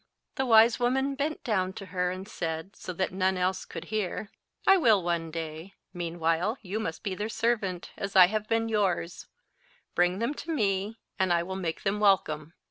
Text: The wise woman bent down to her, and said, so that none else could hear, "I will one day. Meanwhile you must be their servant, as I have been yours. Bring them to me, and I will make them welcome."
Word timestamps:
The 0.33 0.47
wise 0.47 0.79
woman 0.79 1.13
bent 1.13 1.43
down 1.43 1.73
to 1.73 1.85
her, 1.93 2.09
and 2.09 2.27
said, 2.27 2.75
so 2.75 2.91
that 2.93 3.11
none 3.13 3.37
else 3.37 3.65
could 3.65 3.83
hear, 3.93 4.31
"I 4.65 4.75
will 4.77 5.03
one 5.03 5.29
day. 5.29 5.75
Meanwhile 5.93 6.57
you 6.63 6.79
must 6.79 7.03
be 7.03 7.13
their 7.13 7.29
servant, 7.29 7.91
as 7.97 8.15
I 8.15 8.25
have 8.25 8.47
been 8.47 8.67
yours. 8.67 9.27
Bring 9.93 10.17
them 10.17 10.33
to 10.33 10.51
me, 10.51 10.97
and 11.19 11.31
I 11.31 11.43
will 11.43 11.55
make 11.55 11.83
them 11.83 11.99
welcome." 11.99 12.55